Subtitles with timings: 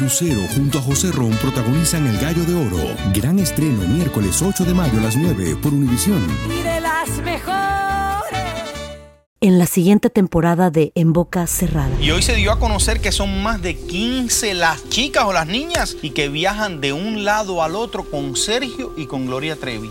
[0.00, 2.94] Lucero junto a José Ron protagonizan El Gallo de Oro.
[3.14, 6.20] Gran estreno miércoles 8 de mayo a las 9 por Univisión.
[6.48, 7.62] Y de las mejores.
[9.40, 11.90] En la siguiente temporada de En Boca Cerrada.
[12.00, 15.46] Y hoy se dio a conocer que son más de 15 las chicas o las
[15.46, 19.90] niñas y que viajan de un lado al otro con Sergio y con Gloria Trevi.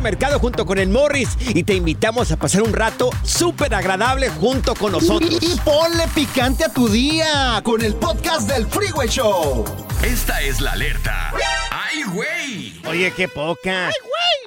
[0.00, 4.74] Mercado junto con el Morris y te invitamos a pasar un rato súper agradable junto
[4.74, 5.38] con nosotros.
[5.40, 9.64] Y, y ponle picante a tu día con el podcast del Freeway Show.
[10.02, 11.32] Esta es la alerta.
[11.70, 12.80] ¡Ay, güey!
[12.86, 13.90] Oye, qué poca.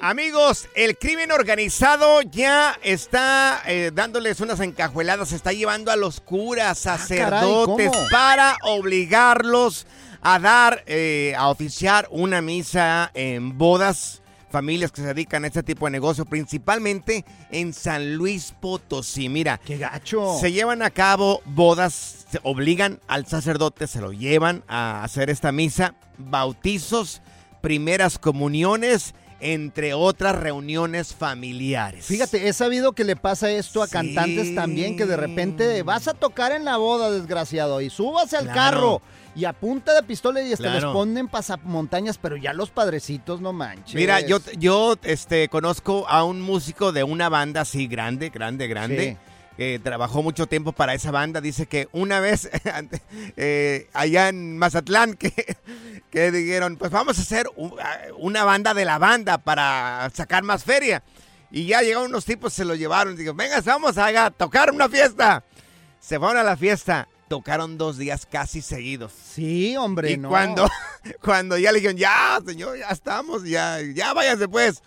[0.00, 6.20] Amigos, el crimen organizado ya está eh, dándoles unas encajueladas, se está llevando a los
[6.20, 8.08] curas, sacerdotes, ¿cómo?
[8.08, 9.86] para obligarlos
[10.22, 14.22] a dar, eh, a oficiar una misa en bodas.
[14.50, 19.28] Familias que se dedican a este tipo de negocio, principalmente en San Luis Potosí.
[19.28, 20.38] Mira, ¡Qué gacho!
[20.40, 25.52] se llevan a cabo bodas, se obligan al sacerdote, se lo llevan a hacer esta
[25.52, 27.20] misa, bautizos,
[27.60, 32.06] primeras comuniones, entre otras reuniones familiares.
[32.06, 33.92] Fíjate, he sabido que le pasa esto a Sí.
[33.92, 38.44] cantantes también, que de repente vas a tocar en la boda, desgraciado, y súbase al
[38.44, 38.54] Claro.
[38.58, 39.02] carro
[39.38, 43.52] y a punta de pistola y hasta les ponen pasamontañas, pero ya los padrecitos no
[43.52, 43.94] manches.
[43.94, 49.10] Mira, yo, yo este, conozco a un músico de una banda así grande, grande, grande.
[49.12, 49.16] Sí.
[49.56, 51.40] Que trabajó mucho tiempo para esa banda.
[51.40, 52.50] Dice que una vez
[53.36, 55.56] eh, allá en Mazatlán que,
[56.10, 57.46] que dijeron, pues vamos a hacer
[58.18, 61.04] una banda de la banda para sacar más feria.
[61.52, 63.14] Y ya llegaron unos tipos, se lo llevaron.
[63.16, 65.44] Digo, venga, vamos a tocar una fiesta.
[66.00, 67.06] Se fueron a la fiesta.
[67.28, 69.12] Tocaron dos días casi seguidos.
[69.12, 70.28] Sí, hombre, Y no.
[70.30, 70.68] cuando,
[71.22, 74.82] cuando ya le dijeron, ya, señor, ya estamos, ya, ya váyase pues.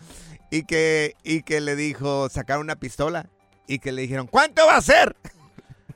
[0.49, 3.29] Y que, y que le dijo, sacaron una pistola
[3.67, 5.15] y que le dijeron, ¿cuánto va a ser?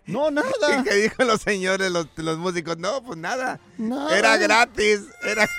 [0.08, 0.50] No, nada.
[0.80, 3.60] Y que dijo los señores, los, los músicos, no, pues nada.
[3.80, 4.16] Nada.
[4.16, 5.50] Era gratis, era...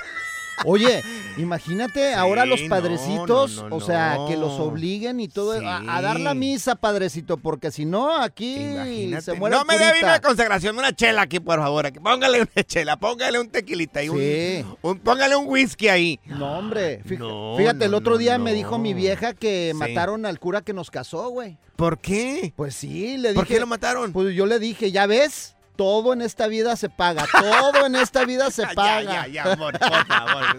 [0.64, 1.02] Oye,
[1.36, 5.64] imagínate ahora los padrecitos, no, no, o sea, que los obliguen y todo Sí.
[5.66, 9.22] a, a dar la misa, padrecito, porque si no, aquí Imagínate.
[9.22, 10.06] se muere no el me dé curita.
[10.06, 11.86] una consagración, una chela aquí, por favor.
[11.86, 11.98] Aquí.
[12.00, 14.64] Póngale una chela, póngale un tequilita y un- Sí.
[14.82, 16.20] un, póngale un whisky ahí.
[16.26, 17.02] No, hombre.
[17.04, 20.72] Fí- No, Fíjate, el otro día me dijo mi vieja que mataron al cura que
[20.72, 21.56] nos casó, güey.
[21.76, 22.52] ¿Por qué?
[22.56, 23.34] Pues sí, le dije.
[23.34, 24.12] ¿Por qué lo mataron?
[24.12, 28.24] Pues yo le dije, ya ves, todo en esta vida se paga, todo en esta
[28.24, 29.02] vida se Ya, paga.
[29.02, 30.56] ya, ya, amor, por favor.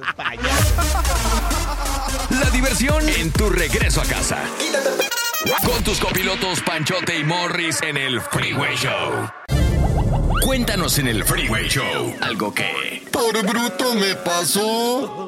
[2.39, 4.38] La diversión en tu regreso a casa.
[5.66, 9.29] Con tus copilotos Panchote y Morris en el Freeway Show.
[10.44, 13.05] Cuéntanos en el Freeway Show algo que...
[13.11, 15.26] Por bruto me pasó.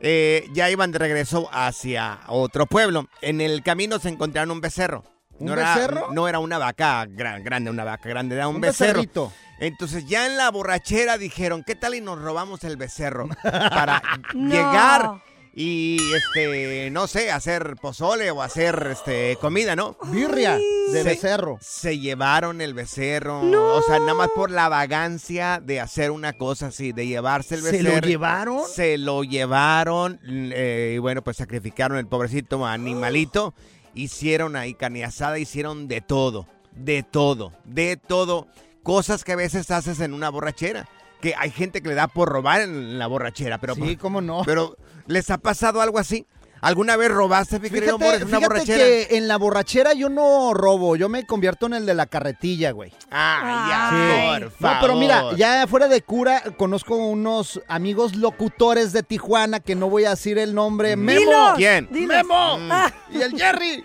[0.00, 3.08] eh, ya iban de regreso hacia otro pueblo.
[3.20, 5.04] En el camino se encontraron un becerro.
[5.38, 6.08] ¿Un era, becerro?
[6.12, 9.00] No era una vaca gra- grande, una vaca grande, era un, Un becerro.
[9.00, 9.32] becerrito.
[9.60, 13.28] Entonces ya en la borrachera dijeron, ¿qué tal y nos robamos el becerro?
[13.42, 14.02] Para
[14.34, 14.50] No.
[14.50, 15.22] llegar
[15.60, 19.96] y, este, no sé, hacer pozole o hacer, este, comida, ¿no?
[20.04, 21.58] Birria de Se- becerro.
[21.60, 23.40] Se llevaron el becerro.
[23.40, 27.62] O sea, nada más por la vagancia de hacer una cosa así, de llevarse el
[27.62, 27.96] ¿Se becerro.
[28.00, 28.60] lo llevaron?
[28.72, 30.20] Se lo llevaron.
[30.24, 33.52] eh, y bueno, pues sacrificaron el pobrecito animalito.
[33.94, 36.46] Hicieron ahí carne asada, hicieron de todo.
[36.72, 37.52] De todo.
[37.64, 38.46] De todo.
[38.82, 40.88] Cosas que a veces haces en una borrachera.
[41.20, 43.58] Que hay gente que le da por robar en la borrachera.
[43.58, 44.42] Pero, Sí, cómo no.
[44.46, 44.76] pero
[45.06, 46.26] ¿les ha pasado algo así?
[46.60, 48.78] ¿Alguna vez robaste, mi querido Fíjate, una fíjate borrachera?
[48.84, 52.70] que en la borrachera yo no robo, yo me convierto en el de la carretilla,
[52.72, 52.92] güey.
[53.10, 54.50] Ah, ya, Sí.
[54.58, 55.36] por No, pero mira, favor.
[55.36, 60.38] ya fuera de cura, conozco unos amigos locutores de Tijuana que no voy a decir
[60.38, 60.96] el nombre.
[60.96, 61.20] Memo.
[61.20, 61.88] Dilos, ¿Quién?
[61.90, 62.08] dilos.
[62.16, 62.58] Memo.
[62.58, 62.68] Mm.
[62.72, 63.84] Ah, Y el Jerry.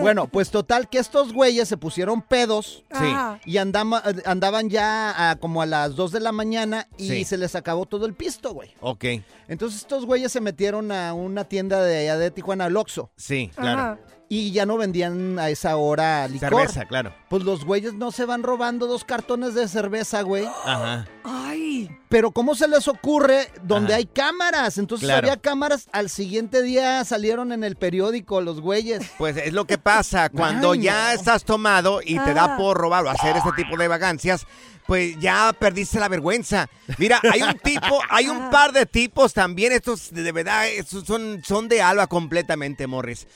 [0.00, 3.14] Bueno, pues total que estos güeyes se pusieron pedos Sí.
[3.44, 7.24] y andaban ya a como a las 2 de la mañana y Sí.
[7.24, 8.70] se les acabó todo el pisto, güey.
[8.80, 9.04] Ok,
[9.50, 13.50] Entonces estos güeyes se metieron a una tienda de allá de Tijuana, al Oxxo, sí,
[13.54, 13.80] claro.
[13.80, 13.98] Ajá.
[14.30, 16.50] Y ya no vendían a esa hora licor.
[16.50, 17.14] Cerveza, claro.
[17.30, 20.44] Pues los güeyes no se van robando dos cartones de cerveza, güey.
[20.64, 21.06] Ajá.
[21.24, 21.90] Ay.
[22.10, 23.96] Pero ¿cómo se les ocurre donde Ajá.
[23.98, 24.76] hay cámaras?
[24.78, 25.26] Entonces Claro.
[25.28, 29.02] había cámaras, al siguiente día salieron en el periódico los güeyes.
[29.18, 31.10] Pues es lo que pasa cuando Ay, ya no.
[31.20, 32.56] estás tomado y te da Ah.
[32.58, 34.46] por robar o hacer este tipo de vagancias,
[34.86, 36.68] pues ya perdiste la vergüenza.
[36.98, 41.42] Mira, hay un tipo, hay un par de tipos también, estos de verdad, estos son,
[41.44, 43.26] son de alba completamente, Morris.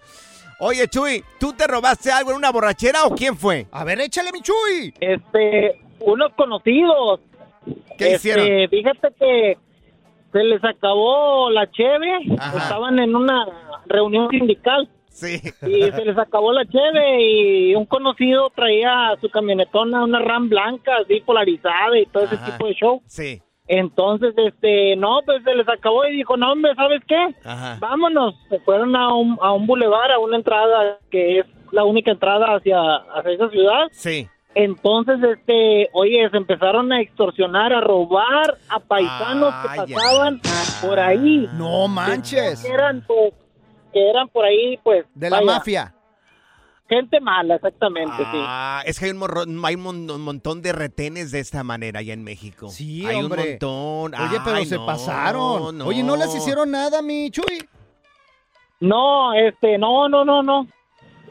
[0.60, 3.68] Oye, Chuy, ¿tú te robaste algo en una borrachera o quién fue?
[3.72, 4.94] A ver, échale, mi Chuy.
[5.00, 7.20] Este, unos conocidos.
[7.98, 8.70] ¿Qué Este, hicieron?
[8.70, 9.58] Fíjate que
[10.32, 12.12] se les acabó la cheve.
[12.40, 12.58] Ajá.
[12.58, 13.46] Estaban en una
[13.86, 15.36] reunión sindical Sí.
[15.68, 20.92] y se les acabó la cheve y un conocido traía su camionetona, una RAM blanca,
[21.04, 23.02] así polarizada y todo ese tipo de show.
[23.08, 23.42] Sí.
[23.68, 27.28] Entonces, este, no, pues se les acabó y dijo, no, hombre, ¿sabes qué?
[27.46, 27.78] Ajá.
[27.80, 28.36] Vámonos.
[28.50, 32.56] Se fueron a un, a un bulevar, a una entrada que es la única entrada
[32.56, 32.78] hacia,
[33.14, 33.88] hacia esa ciudad.
[33.92, 34.28] Sí.
[34.54, 40.42] Entonces, este, oye, se empezaron a extorsionar, a robar a paisanos que pasaban
[40.82, 41.48] por ahí.
[41.54, 42.62] No manches.
[42.62, 43.34] Que eran, pues,
[43.94, 45.94] que eran por ahí, pues, De la mafia.
[46.90, 48.24] Gente mala, exactamente, sí.
[48.46, 51.64] Ah, es que hay un, morro- hay un mon- un montón de retenes de esta
[51.64, 52.68] manera allá en México.
[52.68, 53.42] Sí, hay hombre.
[53.44, 54.16] un montón.
[54.22, 55.78] Oye, pero Ay, se no, pasaron.
[55.78, 55.86] no.
[55.86, 57.66] Oye, ¿no les hicieron nada, mi Chuy?
[58.82, 60.68] No, este, no, no, no, no.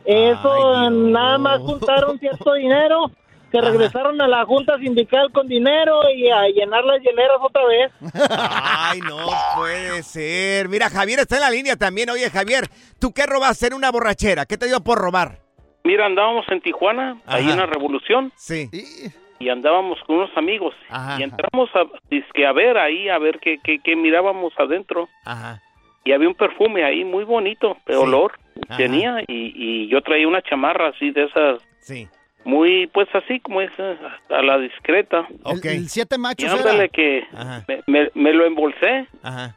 [0.04, 3.10] Eso, Ay, nada más juntaron cierto dinero,
[3.52, 7.92] que regresaron a la junta sindical con dinero y a llenar las hieleras otra vez.
[8.30, 9.16] Ay, no
[9.56, 10.68] puede ser.
[10.68, 12.10] Mira, Javier está en la línea también.
[12.10, 12.68] Oye, Javier,
[13.00, 14.46] ¿tú qué robaste en una borrachera?
[14.46, 15.38] ¿Qué te dio por robar?
[15.84, 17.52] Mira, andábamos en Tijuana, ahí Ajá.
[17.52, 18.68] en la Revolución, Sí.
[19.38, 20.74] y andábamos con unos amigos.
[20.90, 21.18] Ajá.
[21.18, 25.08] Y entramos a, dizque a ver ahí, a ver qué, qué, qué mirábamos adentro.
[25.24, 25.60] Ajá.
[26.04, 27.98] Y había un perfume ahí muy bonito, de Sí.
[28.00, 28.32] olor,
[28.68, 28.76] Ajá.
[28.78, 29.20] tenía.
[29.28, 32.08] Y, y yo traía una chamarra así de esas, Sí.
[32.44, 33.96] muy, pues así como es, eh,
[34.30, 35.26] a la discreta.
[35.42, 35.64] Ok.
[35.66, 36.88] El, el siete Y machos ándale era.
[36.88, 37.64] que Ajá.
[37.68, 39.54] me, me- me lo embolsé Ajá.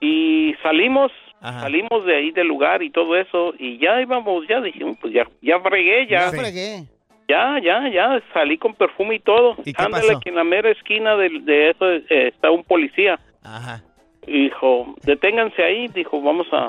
[0.00, 1.10] y salimos.
[1.40, 1.62] Ajá.
[1.62, 5.26] Salimos de ahí del lugar y todo eso y ya íbamos, ya dijimos, pues ya,
[5.40, 6.84] ya fregué, ya, Ya fregué.
[7.28, 9.56] Ya, ya, ya, salí con perfume y todo.
[9.64, 10.20] ¿Y qué Ándale, pasó?
[10.20, 13.18] que en la mera esquina de, de eso eh, está un policía.
[13.42, 13.82] Ajá.
[14.26, 15.88] Dijo, deténganse ahí.
[15.88, 16.66] Dijo, vamos a,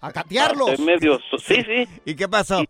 [0.00, 0.78] A a catearlos.
[0.80, 1.22] medios.
[1.38, 1.86] Sí, sí.
[2.04, 2.62] ¿Y qué pasó?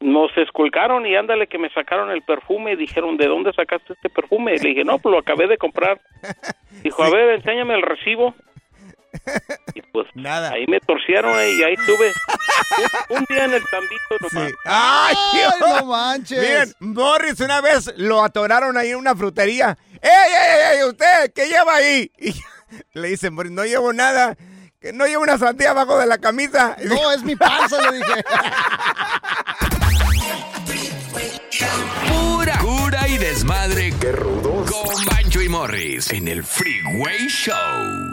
[0.00, 4.08] Nos esculcaron y ándale que me sacaron el perfume y dijeron, ¿de dónde sacaste este
[4.10, 4.56] perfume?
[4.56, 6.00] Le dije, no, pues lo acabé de comprar.
[6.82, 8.34] Dijo, a ver, enséñame el recibo.
[9.74, 10.52] Y pues Nada.
[10.52, 12.08] ahí me torcieron y ahí estuve
[13.10, 14.52] un, un día en el tambito nomás.
[14.64, 15.54] ¡Ay, Ay, Dios!
[15.60, 16.40] no manches.
[16.40, 19.76] Miren, Morris una vez lo atoraron ahí en una frutería.
[20.00, 20.88] ¡Ey, ey, ey!
[20.88, 22.10] ¿Usted qué lleva ahí?
[22.18, 22.32] Y
[22.92, 24.36] le dice Morris, no llevo nada.
[24.80, 26.76] Que no llevo una sandía abajo de la camisa.
[26.84, 28.24] No, es mi panza, le dije.
[32.08, 33.92] Pura cura y desmadre.
[34.00, 34.70] ¡Qué rudos!
[34.70, 38.12] Con Bancho y Morris en el Freeway Show.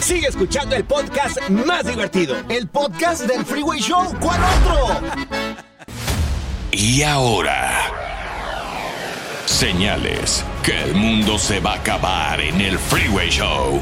[0.00, 2.34] Sigue escuchando el podcast más divertido.
[2.48, 4.14] El podcast del Freeway Show.
[4.18, 5.00] ¿Cuál otro?
[6.72, 7.90] Y ahora.
[9.44, 13.80] Señales que el mundo se va a acabar en el Freeway Show.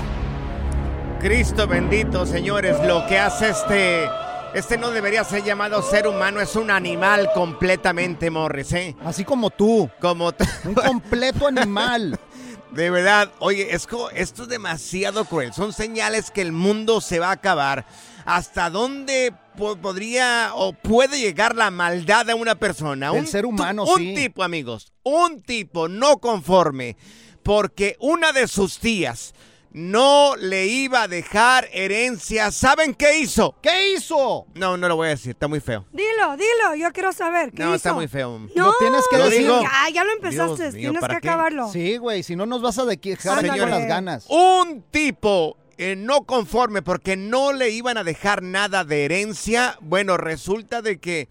[1.21, 4.09] Cristo bendito, señores, lo que hace este...
[4.55, 8.97] Este no debería ser llamado ser humano, es un animal completamente, Morris, ¿eh?
[9.05, 9.91] Así como tú.
[10.01, 10.45] Como tú.
[10.65, 12.19] Un completo animal.
[12.73, 15.53] De verdad, oye, es co- esto es demasiado cruel.
[15.53, 17.87] Son señales que el mundo se va a acabar.
[18.27, 23.11] ¿Hasta dónde po- podría o puede llegar la maldad de una persona?
[23.13, 24.15] Del ser humano, un sí.
[24.15, 26.97] tipo, amigos, un tipo no conforme
[27.43, 29.33] porque una de sus tías
[29.73, 32.51] no le iba a dejar herencia.
[32.51, 33.55] ¿Saben qué hizo?
[33.63, 34.47] ¿Qué hizo?
[34.55, 35.85] No, no lo voy a decir, está muy feo.
[35.93, 37.51] Dilo, dilo, yo quiero saber.
[37.53, 37.77] ¿Qué No, hizo?
[37.77, 38.39] está muy feo.
[38.55, 39.39] No, Lo tienes que decir.
[39.41, 39.61] digo.
[39.63, 41.29] Ya, ya lo empezaste, Dios tienes ¿para que qué?
[41.29, 41.71] acabarlo.
[41.73, 43.61] Sí, güey, si no nos vas a de- dejar Ándale.
[43.61, 44.27] con las ganas.
[44.29, 49.79] Un tipo eh, no conforme porque no le iban a dejar nada de herencia.
[49.81, 51.29] Bueno, resulta de que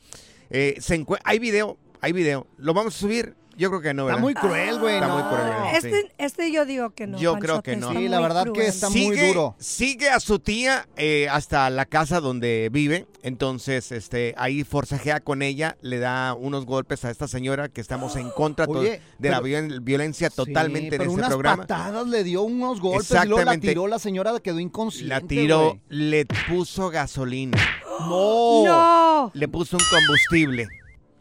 [0.49, 2.47] eh, se hay video, hay video.
[2.57, 3.35] ¿Lo vamos a subir?
[3.57, 4.19] Yo creo que no, ¿verdad?
[4.19, 4.93] Está muy cruel, güey.
[4.95, 5.13] Está no.
[5.15, 5.51] muy cruel.
[5.81, 5.87] sí.
[5.87, 7.17] Este, este yo digo que no.
[7.17, 7.91] Yo Panchote, creo que no.
[7.91, 9.55] Sí, la verdad que está muy duro.
[9.57, 13.07] Sigue a su tía eh, hasta la casa donde vive.
[13.23, 18.15] Entonces, este, ahí forcejea con ella, le da unos golpes a esta señora que estamos
[18.15, 21.63] en contra Oye, de la pero- violencia totalmente Sí, en este unas programa.
[21.63, 25.09] patadas le dio unos golpes y luego la tiró la señora quedó inconsciente.
[25.09, 25.81] La tiró, güey.
[25.89, 27.57] le puso gasolina,
[27.99, 28.63] No.
[28.65, 29.31] No.
[29.33, 30.67] le puso un combustible.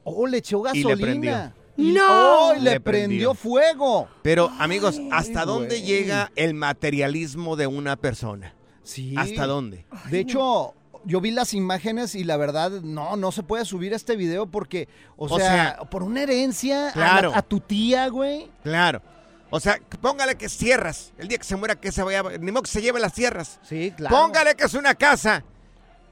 [0.05, 0.95] Oh, le echó Y gasolina.
[0.95, 1.52] le prendió.
[1.76, 2.49] Y- No.
[2.49, 3.33] Oh, y le, Le prendió.
[3.33, 3.35] prendió.
[3.35, 4.09] fuego.
[4.23, 5.83] Pero, amigos, ¿hasta Ay, dónde güey.
[5.83, 8.54] llega el materialismo de una persona?
[8.83, 9.14] Sí.
[9.16, 9.85] ¿Hasta dónde?
[10.11, 14.16] De hecho, yo vi las imágenes y la verdad, no, no se puede subir este
[14.16, 17.33] video porque, o, O sea, sea, por una herencia a la- claro.
[17.35, 18.50] a, tu tía, güey.
[18.62, 19.02] Claro.
[19.50, 21.12] O sea, póngale que sierras.
[21.18, 22.23] El día que se muera, que se vaya.
[22.40, 23.61] Ni modo que se lleve las tierras.
[23.62, 24.16] Sí, claro.
[24.16, 25.45] Póngale que es una casa.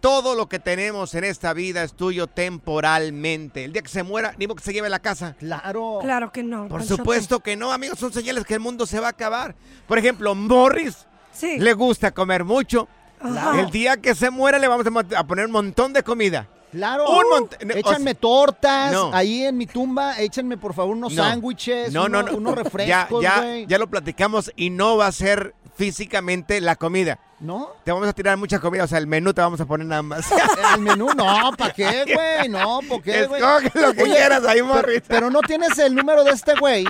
[0.05, 3.65] Todo lo que tenemos en esta vida es tuyo temporalmente.
[3.65, 5.35] El día que se muera, ni modo que se lleve la casa.
[5.39, 6.01] Claro.
[6.03, 6.69] Claro que no.
[6.69, 6.97] Por Panchote.
[6.99, 7.99] supuesto que no, amigos.
[7.99, 9.55] Son señales que el mundo se va a acabar.
[9.89, 11.59] Por ejemplo, Morris Sí.
[11.59, 12.87] le gusta comer mucho.
[13.19, 13.59] Ajá.
[13.59, 16.49] El día que se muera le vamos a a poner un montón de comida.
[16.71, 17.09] Claro.
[17.09, 19.11] Un montón- o Échanme sea, tortas no.
[19.15, 20.19] ahí en mi tumba.
[20.21, 21.23] Échenme, por favor, unos No.
[21.25, 22.37] sándwiches, No, no, uno- no.
[22.37, 23.67] unos Ya, refrescos, ya, güey.
[23.67, 27.19] ya lo platicamos y no va a ser físicamente la comida.
[27.41, 27.73] ¿No?
[27.85, 30.01] Te vamos a tirar mucha comida, o sea, el menú te vamos a poner nada
[30.03, 30.25] más.
[30.65, 32.49] Al menú, no, ¿para qué, güey?
[32.49, 33.43] No, ¿por qué, güey?
[33.43, 35.03] Escoge lo que Oye, quieras ahí, pero- Morris.
[35.07, 36.87] Pero no tienes el número de este güey.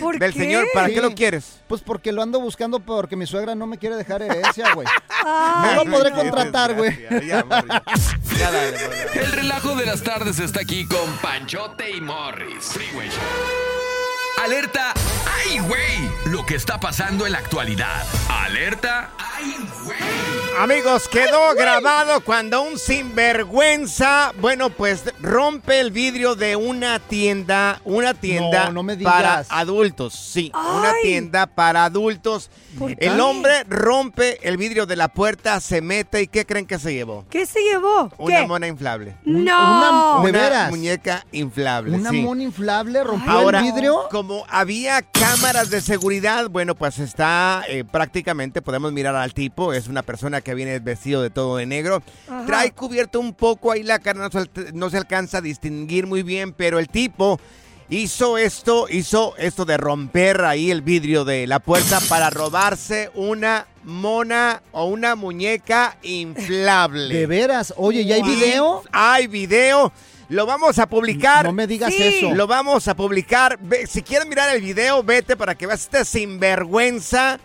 [0.00, 0.40] ¿Por Del qué?
[0.40, 1.60] señor, ¿para qué lo quieres?
[1.68, 4.86] Pues porque lo ando buscando porque mi suegra no me quiere dejar herencia, güey.
[5.24, 7.06] No lo podré contratar, güey.
[9.14, 12.64] El relajo de las tardes está aquí con Panchote y Morris.
[12.66, 14.44] Freeway Show.
[14.44, 14.92] Alerta
[15.48, 16.10] ¡Ay, güey!
[16.32, 18.04] Lo que está pasando en la actualidad.
[18.28, 19.10] Alerta.
[19.18, 19.96] ¡Ay, güey!
[20.58, 28.14] Amigos, quedó grabado cuando un sinvergüenza, bueno, pues rompe el vidrio de una tienda, una
[28.14, 32.48] tienda No, no me para adultos, sí, una tienda para adultos.
[32.78, 33.06] ¿Por qué?
[33.06, 36.94] El hombre rompe el vidrio de la puerta, se mete y ¿qué creen que se
[36.94, 37.26] llevó?
[37.28, 38.10] ¿Qué se llevó?
[38.16, 38.46] Una ¿Qué?
[38.46, 39.14] mona inflable.
[39.24, 40.22] No.
[40.22, 40.70] ¿De Una veras?
[40.70, 41.96] muñeca inflable.
[41.98, 42.22] Una sí.
[42.22, 44.08] mona inflable rompió Ahora, el vidrio.
[44.10, 45.02] como había
[45.36, 50.40] cámaras de seguridad, bueno, pues está eh, prácticamente, podemos mirar al tipo, es una persona
[50.40, 52.46] que viene vestido de todo de negro, Ajá.
[52.46, 56.22] trae cubierto un poco ahí la cara, no se, no se alcanza a distinguir muy
[56.22, 57.38] bien, pero el tipo
[57.90, 63.66] hizo esto, hizo esto de romper ahí el vidrio de la puerta para robarse una
[63.84, 67.14] mona o una muñeca inflable.
[67.14, 67.74] De veras.
[67.76, 68.82] Oye, ¿y hay video?
[68.90, 69.92] Hay video.
[70.28, 71.44] Lo vamos a publicar.
[71.44, 72.02] No me digas Sí.
[72.02, 72.34] eso.
[72.34, 73.58] Lo vamos a publicar.
[73.60, 77.38] Ve- si quieres mirar el video, vete para que veas este sinvergüenza.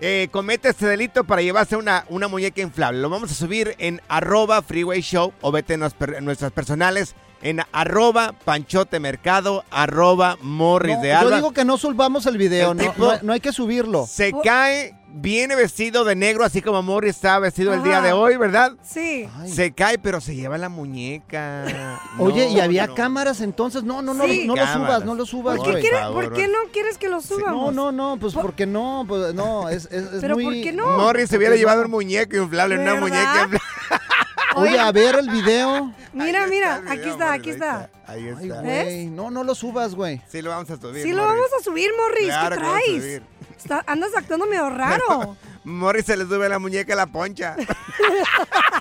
[0.00, 3.00] eh, comete este delito para llevarse una, una muñeca inflable.
[3.00, 7.62] Lo vamos a subir en arroba freeway show o vete en, en nuestras personales en
[7.72, 11.36] arroba panchote mercado, arroba morris No, de yo alba.
[11.36, 14.06] digo que no subamos el video, El no, tipo- no- no hay que subirlo.
[14.06, 18.36] Se cae, viene vestido de negro, así como Morris está vestido el día de hoy,
[18.36, 18.72] ¿verdad?
[18.82, 19.28] Sí.
[19.46, 21.64] Se cae, pero se lleva la muñeca.
[22.18, 22.94] Oye, ¿y No, había no.
[22.94, 23.82] cámaras entonces?
[23.84, 24.46] No, no, no, Sí.
[24.46, 25.82] no lo subas, no lo subas, ¿Por qué, güey.
[25.82, 27.74] quiere- favor, por qué no quieres que lo subamos?
[27.74, 30.44] No, no, no, pues porque no, pues no, es, es, es ¿Pero muy...
[30.44, 30.86] por qué no?
[30.98, 31.86] Morris se hubiera llevado no.
[31.86, 33.00] un muñeco inflable, una ¿Verdad?
[33.00, 33.58] muñeca inflable.
[34.56, 35.92] Oye, a ver el video.
[36.12, 37.90] Mira, Ahí mira, aquí está, Morris, aquí ahí está.
[38.06, 38.60] Ahí Ay, está.
[38.62, 40.20] güey, no, no lo subas, güey.
[40.28, 41.02] Sí, lo vamos a subir.
[41.02, 41.36] Sí, lo Morris.
[41.36, 42.26] vamos a subir, Morris.
[42.26, 43.22] Claro ¿Qué traes?
[43.58, 45.36] Está- andas actuando medio raro.
[45.64, 47.54] Morris se le sube la muñeca a la poncha.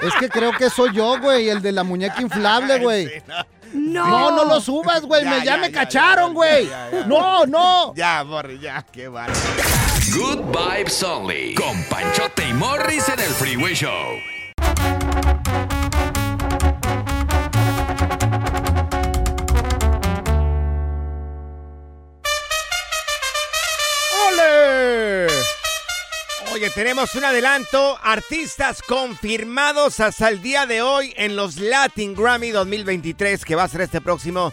[0.02, 3.24] Es que creo que soy yo, güey, el de la muñeca inflable, güey.
[3.74, 4.08] No.
[4.08, 6.70] No, no lo subas, güey, Ya, me- ya, ya, me ya, cacharon, güey.
[7.08, 7.94] No, no.
[7.96, 9.40] ya, Morris, ya, qué bárbaro.
[10.16, 11.56] Good Vibes Only.
[11.56, 14.14] Con Panchote y Morris en el Freeway Show.
[26.58, 28.00] Oye, tenemos un adelanto.
[28.02, 33.68] Artistas confirmados hasta el día de hoy en los Latin Grammy 2023, que va a
[33.68, 34.52] ser este próximo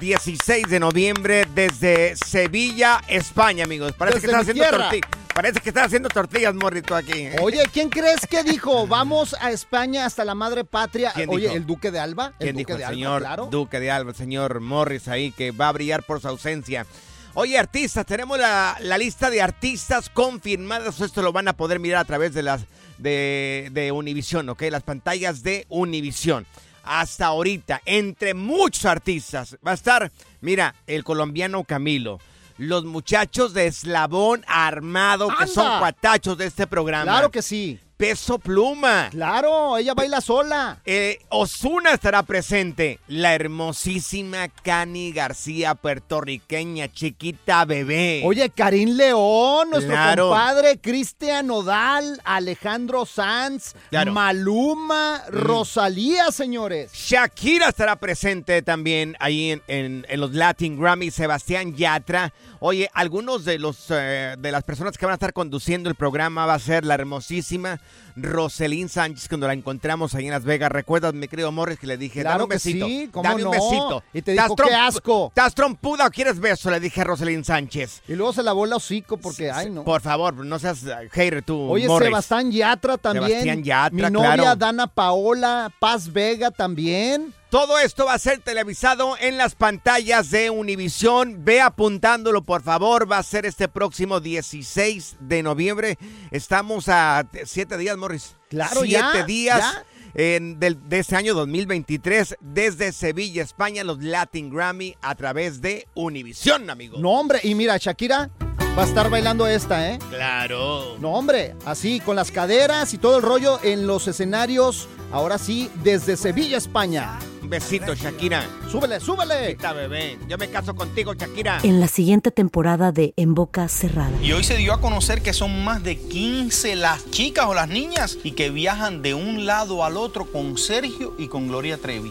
[0.00, 3.92] 16 de noviembre desde Sevilla, España, amigos.
[3.92, 5.10] Parece Desde que están mi haciendo tortillas.
[5.34, 7.28] Parece que están haciendo tortillas, morrito, aquí.
[7.42, 8.86] Oye, ¿quién crees que dijo?
[8.86, 11.12] Vamos a España hasta la madre patria.
[11.14, 11.56] ¿Quién Oye, dijo?
[11.56, 12.32] el duque de Alba.
[12.38, 13.46] ¿Quién el dijo duque el de Alba, señor claro.
[13.50, 16.86] Duque de Alba, el señor Morris ahí, que va a brillar por su ausencia?
[17.34, 21.00] Oye, artistas, tenemos la, la lista de artistas confirmados.
[21.00, 22.66] Esto lo van a poder mirar a través de las
[22.98, 24.62] de, de Univision, ¿ok?
[24.70, 26.46] Las pantallas de Univision.
[26.84, 32.18] Hasta ahorita, entre muchos artistas, va a estar, mira, el colombiano Camilo.
[32.58, 37.04] Los muchachos de Eslabón Armado, que son cuatachos de este programa.
[37.04, 37.80] Claro que sí.
[38.02, 39.10] Peso Pluma.
[39.12, 40.80] Claro, ella baila sola.
[40.84, 42.98] Eh, Osuna estará presente.
[43.06, 48.22] La hermosísima Cani García, puertorriqueña, chiquita bebé.
[48.24, 50.30] Oye, Karim León, nuestro Claro.
[50.30, 54.10] compadre, Cristian Nodal, Alejandro Sanz, Claro.
[54.10, 54.14] Mm.
[54.14, 56.90] Maluma, Rosalía, señores.
[56.92, 61.12] Shakira estará presente también ahí en, en- en los Latin Grammy.
[61.12, 62.32] Sebastián Yatra.
[62.58, 66.46] Oye, algunos de los eh, de las personas que van a estar conduciendo el programa
[66.46, 67.80] va a ser la hermosísima
[68.16, 70.70] Roselín Sánchez cuando la encontramos ahí en Las Vegas.
[70.70, 72.86] ¿Recuerdas, mi querido Morris, que le dije, Claro dame un que besito?
[72.86, 74.02] sí, ¿cómo dame un besito.
[74.12, 75.26] Y te dijo, ¿Estás "Qué asco".
[75.28, 76.70] ¿Estás trompuda o quieres beso?
[76.70, 78.02] Le dije a Roselín Sánchez.
[78.08, 79.84] Y luego se lavó el hocico porque, ay, no.
[79.84, 82.08] Por favor, no seas uh, hater tú, Oye, Morris.
[82.08, 83.28] Sebastián Yatra también.
[83.28, 84.56] Sebastián Yatra, Mi novia claro.
[84.56, 87.32] Dana Paola, Paz Vega también.
[87.52, 91.44] Todo esto va a ser televisado en las pantallas de Univisión.
[91.44, 93.12] Ve apuntándolo, por favor.
[93.12, 95.98] Va a ser este próximo 16 de noviembre.
[96.30, 98.36] Estamos a siete días, Morris.
[98.48, 99.84] Claro, siete ya, días ya.
[100.14, 105.86] en- del- de este año 2023 desde Sevilla, España, los Latin Grammy a través de
[105.92, 106.96] Univisión, amigo.
[107.00, 108.30] No, hombre, y mira, Shakira
[108.78, 109.98] va a estar bailando esta, ¿eh?
[110.08, 110.96] Claro.
[111.00, 115.70] No, hombre, así, con las caderas y todo el rollo en los escenarios, ahora sí,
[115.84, 117.18] desde Sevilla, España.
[117.52, 118.46] Besito, Shakira.
[118.70, 119.48] Súbele, súbele.
[119.48, 120.18] Chiquita bebé.
[120.26, 121.58] Yo me caso contigo, Shakira.
[121.62, 124.10] En la siguiente temporada de En Boca Cerrada.
[124.22, 127.68] Y hoy se dio a conocer que son más de 15 las chicas o las
[127.68, 132.10] niñas y que viajan de un lado al otro con Sergio y con Gloria Trevi.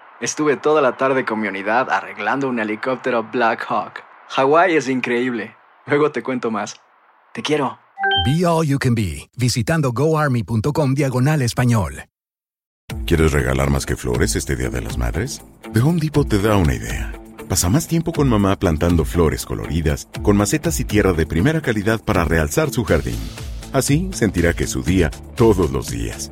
[0.21, 4.03] Estuve toda la tarde con mi unidad arreglando un helicóptero Black Hawk.
[4.29, 5.55] Hawái es increíble.
[5.87, 6.75] Luego te cuento más.
[7.33, 7.79] Te quiero.
[8.23, 12.03] Be All You Can Be, visitando goarmy.com diagonal español.
[13.07, 15.41] ¿Quieres regalar más que flores este Día de las Madres?
[15.73, 17.11] The Home Depot te da una idea.
[17.49, 21.99] Pasa más tiempo con mamá plantando flores coloridas, con macetas y tierra de primera calidad
[21.99, 23.17] para realzar su jardín.
[23.73, 26.31] Así sentirá que es su día todos los días.